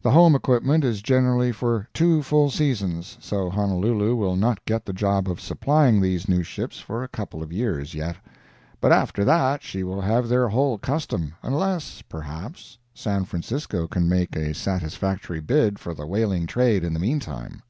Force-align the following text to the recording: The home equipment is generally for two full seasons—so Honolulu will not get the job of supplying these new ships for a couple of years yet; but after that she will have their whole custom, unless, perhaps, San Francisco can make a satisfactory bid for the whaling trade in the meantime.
The 0.00 0.12
home 0.12 0.34
equipment 0.34 0.82
is 0.82 1.02
generally 1.02 1.52
for 1.52 1.90
two 1.92 2.22
full 2.22 2.48
seasons—so 2.50 3.50
Honolulu 3.50 4.16
will 4.16 4.34
not 4.34 4.64
get 4.64 4.86
the 4.86 4.94
job 4.94 5.28
of 5.28 5.42
supplying 5.42 6.00
these 6.00 6.26
new 6.26 6.42
ships 6.42 6.80
for 6.80 7.04
a 7.04 7.08
couple 7.08 7.42
of 7.42 7.52
years 7.52 7.92
yet; 7.94 8.16
but 8.80 8.92
after 8.92 9.26
that 9.26 9.62
she 9.62 9.82
will 9.84 10.00
have 10.00 10.26
their 10.26 10.48
whole 10.48 10.78
custom, 10.78 11.34
unless, 11.42 12.00
perhaps, 12.00 12.78
San 12.94 13.26
Francisco 13.26 13.86
can 13.86 14.08
make 14.08 14.34
a 14.36 14.54
satisfactory 14.54 15.40
bid 15.42 15.78
for 15.78 15.92
the 15.92 16.06
whaling 16.06 16.46
trade 16.46 16.82
in 16.82 16.94
the 16.94 16.98
meantime. 16.98 17.60